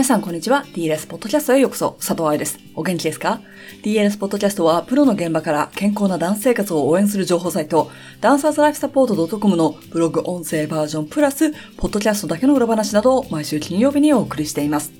[0.00, 0.64] 皆さんこんにちは。
[0.72, 1.90] DLS ポッドキャストへようこそ。
[1.98, 2.58] 佐藤愛です。
[2.74, 3.42] お元気ですか
[3.82, 7.90] ?DLS ポッドキャストはプロの現場から健康なダンス生活を応援する情報サイト、
[8.22, 14.90] ダンサーズライフサポート .com のブログ音声バージョンプラス、ポッドキャストだけの裏話などを毎週金曜日にお送りしています。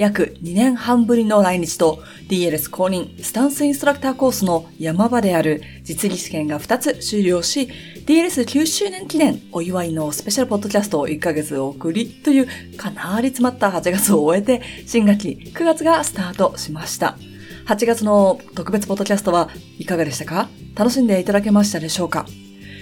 [0.00, 7.68] 約2年半ぶりの来日と DLS 公認スタンスインストラクターコースの山場である実技試験が2つ終了し、
[8.06, 17.18] DLS9 周年記念お祝いのスペシャルポッドキャストを1ヶ月送りというかなり詰まった8月を終えて新学期9月がスタートしました。
[17.66, 20.48] 8月の特別ポッドキャストはいかがでしたか？
[20.76, 22.24] 楽しんでいただけましたでしょうか？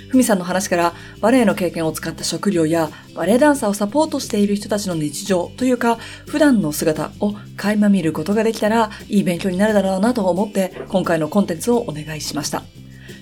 [0.09, 12.63] ふみさんの話からバレエの経験を使った食料やバレエダンサーをサポートしている人たちの日常というか普段の姿を垣間見ることができたらいい勉強になるだろうなと思って今回のコンテンツをお願いしました。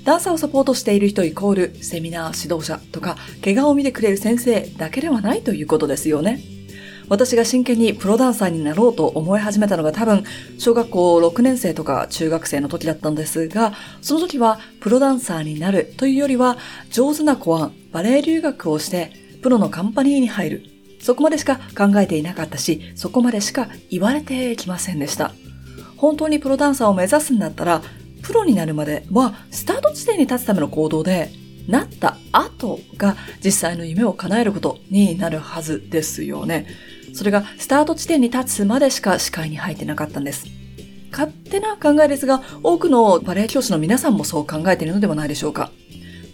[0.04, 6.55] ダンサーをサポートしている人イコールセミナー指導者とか怪我を見てくれる先生だけではないということですよね。
[7.08, 10.24] 私が真剣にプロダンサーになろうと思い始めたのが多分、
[10.58, 16.58] 小学校6年生とか中学生の時だったんですが、その時はプロダンサーになるというよりは、
[16.90, 20.62] 上手な子はバレエ留学をして、プロのカンパニーに入る。
[21.00, 25.32] そこまでしか考えていなかったし、そこまでしか言われてきませんでした。
[25.96, 27.82] 本当にプロダンサーを目指すんだったら、
[28.22, 31.30] プロになるまではスタート地点に立つための行動で、
[31.68, 36.66] なった後が実際の夢を叶えることになるはずですよね。
[37.14, 40.46] それがスタート地点に立つまでしか視界に入ってなかったんです。
[41.10, 45.70] 勝手な考えですが、多くのバレエ教師の皆さんもそう考えているのではないでしょうか。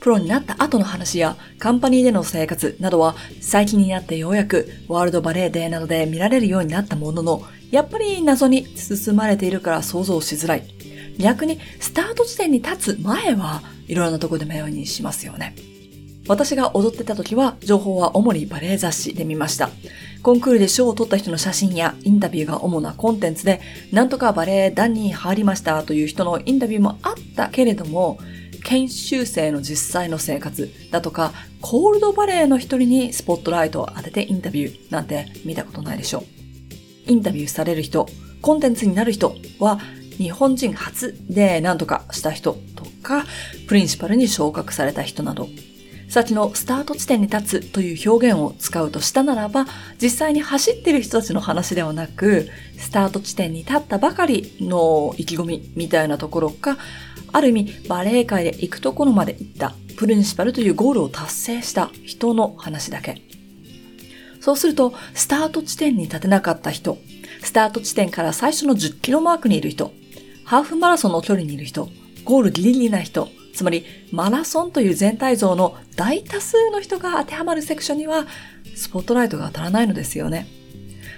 [0.01, 10.65] プロになった後の話やカンパニーでの生活などは最近になってようやくワールドバレーデーなどで見られるようになったものの、やっぱり謎に包まれているから想像しづらい。
[11.19, 15.55] 逆にスタート地点に立つ前はいろんなとこで迷いにしますよね。
[16.29, 19.71] 私が踊ってた時は情報は主にバレエ雑誌で見ました。
[20.23, 26.83] コンクールで賞を取った人の写真やインタビューが主なコンテンツで、なんとかバレエ団に入りましたという人のインタビュー。
[26.83, 28.19] もあったけれども、
[28.65, 34.93] 研修生の実際の生活だとか、コールドバレエの一人にスポットライトを当ててインタビュー。
[34.93, 37.11] なんて見たことないでしょう。
[37.11, 38.07] インタビューされる人、
[38.41, 39.81] コンテンツになる人は
[40.19, 43.25] 日本人初で何とかした人とか、
[43.67, 45.49] プリンシパルに昇格された人など、
[46.13, 49.65] 先のスタート地点に立つという表現を使うとしたならば、
[49.99, 56.77] 実際に走っている人たちの話ではなく、スタート地点に立ったばかりの意気込みみたいなところか、
[57.33, 63.23] ある意味バレエ界で行くところまで行ったプリンシパルというゴールを達成した人の話だけ。
[64.43, 66.99] そうすると、スタート地点に立てなかった人、
[67.43, 69.95] スタート地点から最初の10キロマークにいる人、
[70.45, 71.89] ハーフマラソンの距離にいる人、
[72.25, 78.27] ゴールギリギリな人、つまりマラソンという全体像の大多数の人が当てはまるセクションには
[78.75, 80.47] スポットライトが当たらないのですよね。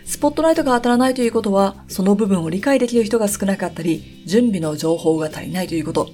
[0.05, 6.11] スポットライトが当たらないということは、その部分を理解できる人が少なかったり、準備の情報が足りないということ。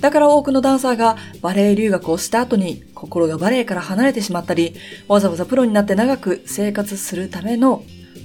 [0.00, 4.74] だから多くのダンサーがバレエ留学をした後に心がバレエから離れてしまったり、
[5.08, 7.82] わざわざプロになって長く生活するための、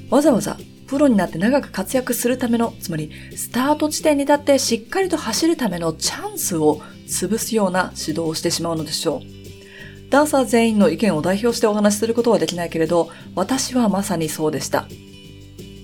[0.10, 0.58] わざわざ
[0.90, 10.10] プロになって長く活躍するための、つまりスタート地点に立ってしっかりと走るためのチャンスを潰すような指導をしてしまうのでしょう。
[10.10, 14.88] ダンサー全員の意見を代表してお話しすることはできないけれど、私はまさにそうでした。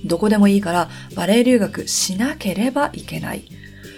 [0.05, 3.44] どこでもいいからバレエ留学しなければいけない。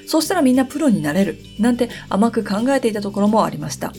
[0.07, 1.37] そしたらみんなプロになれる。
[1.57, 3.93] なんて甘く考えていたところもありました。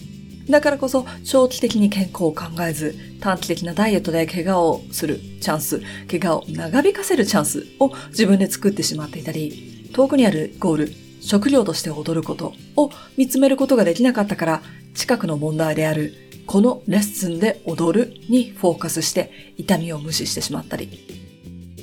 [0.51, 14.63] だからこそ長期的に健康を考えず、短期的なダイエットで怪我をするチャンス、怪我を長引かせるチャンスを自分で作ってしまっていたり、遠くにあるゴール、食料として踊ることを見つめることができなかったから、
[14.95, 16.15] 近くの問題である、
[16.47, 20.89] このレッスンで踊るにフォーカスして痛みを無視してしまったり。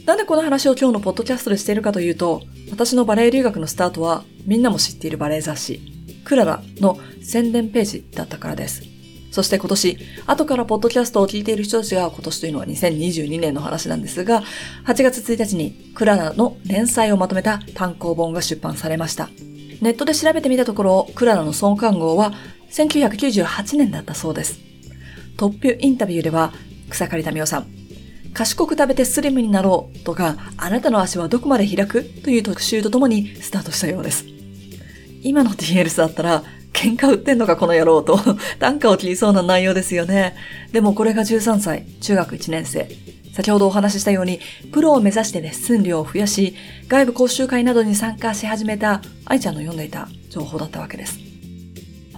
[0.08, 5.95] なんでこの話を今日のポッドキャストでしているかというと、私のバレエ留学のスタートはみんなも知っているバレエ雑誌、
[6.26, 8.84] クララの宣伝ページだったからです。
[9.32, 9.98] そして今年、
[10.28, 14.44] 後からポッドキャストを聞いている人たちが今年というのは2022年の話なんですが、
[14.86, 19.30] 8月1日にクララの連載をまとめた単行本が出版されました。
[19.82, 22.34] ネットで調べてみたところ、クララの創刊号は
[22.72, 24.60] 1998年だったそうです。
[25.36, 26.54] トップインタビューでは、
[26.90, 27.68] 草刈民夫さん、
[28.34, 32.04] 賢く食べてスリムになろうとか、あなたの足はどこまで開く？
[32.04, 34.35] という特集とともにスタートしたようです。
[35.26, 38.20] 今の TLS だったら、喧嘩売ってんのかこの野郎と、
[38.60, 40.36] 短歌を切りそうな内容ですよね。
[40.72, 42.88] でもこれが13歳、中学1年生。
[43.34, 44.40] 先ほどお話ししたように、
[44.72, 46.54] プロを目指してレッスン量を増やし、
[46.88, 51.18] 外部講習会などに参加し始めた愛ちゃんの読んでいた情報だったわけです。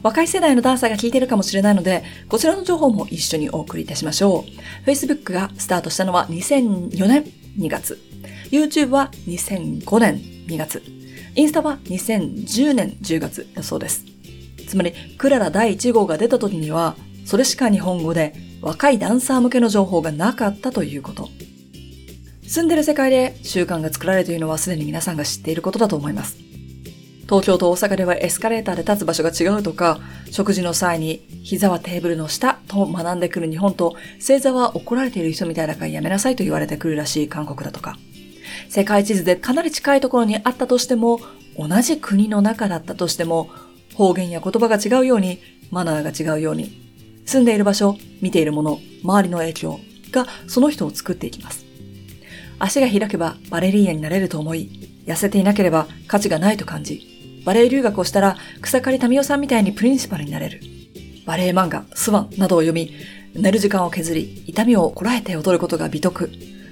[0.03, 4.43] 若い世代のダンサーが聞いてるかもしれないので、こちらの情報も一緒にお送りいたしましょ
[4.85, 4.89] う。
[4.89, 7.23] Facebook がスタートしたのは2004年
[7.57, 7.97] 2月、
[8.51, 10.83] YouTube は2005年2月、
[11.37, 14.03] インスタは2010年10月だそうです。
[14.67, 16.95] つまり、クララ第1号が出た時には、
[17.25, 21.29] それしか日本語で若いダンサー向けの情報がなかったということ。
[22.47, 26.37] 住んでる世界で習慣が作られているのはすでに皆さんが知っていることだと思います。
[27.25, 29.99] 東京と大阪ではエスカレーターで立つ場所が違うとか、
[30.31, 37.95] 食事の際に膝はテーブルの下と学んでくる日本と、正座は怒られている人みたいだからやめなさいと言われてくるらしい韓国だとか。
[38.69, 41.19] 世界地図でかなり近いところにあったとしても、
[41.57, 43.49] 同じ国の中だったとしても、
[43.95, 45.39] 方言や言葉が違うように、
[45.71, 46.87] マナーが違うように、
[47.25, 49.79] 住んでいる場所、見ているもの、周りの影響
[50.11, 51.65] がその人を作っていきます。
[52.59, 60.61] 足が開けばバレリーナになれると思い、痩せていなければ価値がないと感じ、バレエ留学をしたら草刈民代さんみたいにプリンシパルになれる。
[61.25, 62.93] バレエ漫画、スワンなどを読み、
[63.35, 66.31] 寝る時間を削り、痛みをこらえて踊ることが美徳。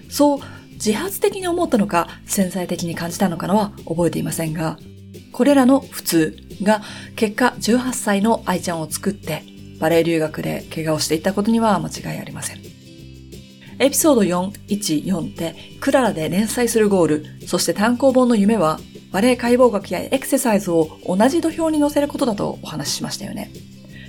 [0.09, 0.39] そう
[0.75, 4.77] 自発的に思ったのか、潜在的に感じたのかのは覚えていませんが、
[5.31, 6.81] これらの普通が
[7.15, 9.43] 結果18歳の愛ちゃんを作って
[9.79, 12.59] バレエ留学で怪我をしていったことには間違いありません。
[13.77, 18.79] エピソード414でクララで連載するゴール、そして単行本の夢は
[19.11, 23.51] バレエ解剖学やエクササイズを同じ土俵に乗せることだとお話ししましたよね。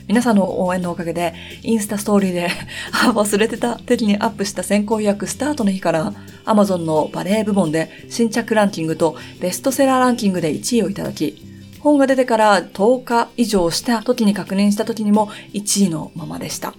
[0.08, 2.48] 皆さんの応援のおかげで、インスタストーリーで
[3.12, 6.12] 忘れてた的にアップした先行予約スタートの日から、
[6.44, 11.36] Amazon のバレエ部門で新着ランキングとベストセラーランキングで1位をいただき、
[11.80, 16.74] 本が出てから10日以上した時に確認した時にも1位のままでした。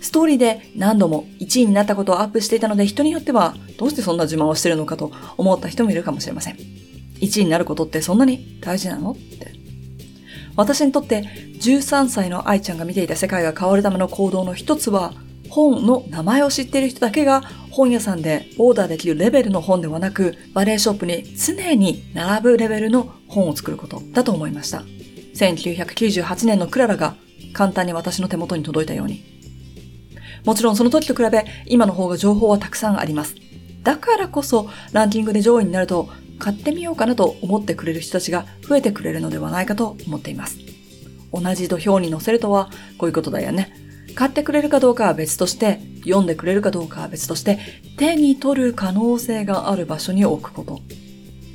[0.00, 6.58] ストーリーで何度も1位になったことをアップしていたので人によってはどうしてそんな自慢をしてるのかと思った人もいるかもしれません。
[7.20, 9.12] 1位になることってそんなに大事なの？
[9.12, 9.53] って。
[10.56, 15.12] 私にとって13歳の愛ちゃんが見ていた世界が変わるための行動の一つは
[15.50, 24.82] 本の名前を知っている人だけが本屋さんでオーダーできるレベルの本ではなくバレエショップに常に並ぶレベルの本を作ることだと思いました。
[25.34, 27.16] 1998年のクララが
[27.52, 29.24] 簡単に私の手元に届いたように。
[30.44, 33.34] もちろんその時と比べ今の方が情報はたくさんあります。
[33.82, 36.08] だからこそランキングで上位になると
[36.44, 40.58] 買ってみようかなと思ってくれる人たちが増えてくれるのではないかと思っています。
[41.32, 42.68] 同じ土俵に乗せるとは
[42.98, 43.72] こういうことだよね。
[44.14, 47.58] 買ってくれるかどうかは別として、読んでくれるかどうかは別として、
[47.96, 50.82] 手に取る可能性がある場所に置くこと。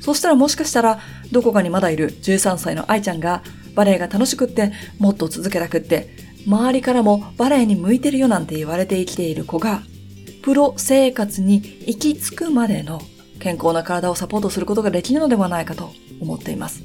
[0.00, 0.98] そしたらもしかしたら、
[1.30, 3.44] どこかにまだいる13歳の愛ちゃんが、
[3.76, 6.08] バレエが楽しくって、もっと続けたくって、
[6.48, 9.82] 周りからもバレエに向いてるよなんて言われて生きている子が、
[10.42, 13.00] プロ生活に行き着くまでの
[13.40, 15.90] 健康な体をサポートすることができるのではないかと
[16.20, 16.82] 思っています。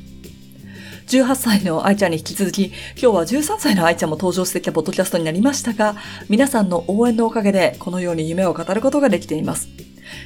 [1.07, 5.96] 18歳の愛ちゃんに引き続き、今日は13歳の愛ちゃんも登場してきたポッドキャストになりましたが、
[6.30, 9.68] 皆さんの応援のおかげでこのように夢を語ることができています。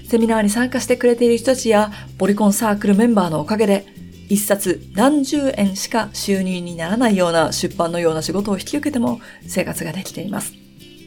[0.07, 3.85] セミナーに参加してくれている人たちや、ポリコンサークルメンバーのおかげで、
[4.29, 10.53] 一冊何十円しか収入にならないような出版のような仕事を引き受けても生活ができています。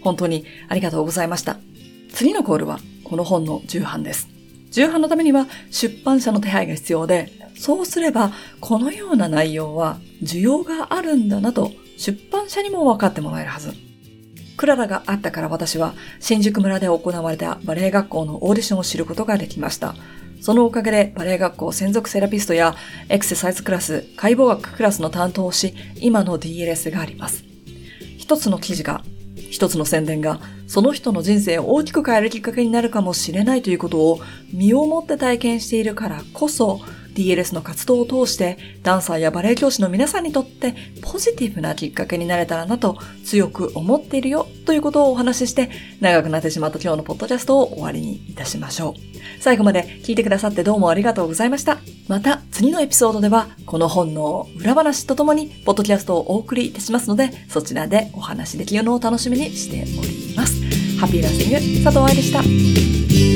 [0.02, 1.58] 本当にありがとうございました。
[2.12, 4.28] 次のコールはこの本の重版です。
[4.72, 13.72] 重版のためには出版社の手配が必要で、そうすればこのような内容は需要があるんだなと出版社にも分かってもらえるはず。
[14.56, 19.94] クララがあったから私は新宿村で行われたバレエ学校のオーディションを知ることができました。
[20.40, 22.74] そのおかげでバレエ学校専属セラピストや
[23.08, 27.44] エクササイズクラス、解剖学クラスの担当をし、今の DLS があります。
[28.18, 29.04] 一つの記事が
[29.52, 36.80] 一つの宣伝がその人の人生を大きく変えるきっかけになるかもしれないということを身をもって体験しているからこそ
[37.14, 45.68] DLS の活動を通してダンサーやバレエ教師の皆さんにとってポジティブなきっかけになれたらなと強く思っているよということをお話しして
[46.00, 49.42] 長くなってしまった今日のポッドキャストを終わりにいたしましょう。
[49.42, 51.78] 最後まで聞いてくださってどうもありがとうございました。
[52.08, 60.54] また次のエピソードではこの本の裏話とともにポッドキャストをお送りいたしますのでそちらでお話しできるのを楽しみにしております。
[60.98, 63.31] ハッピーランシング佐藤愛でした。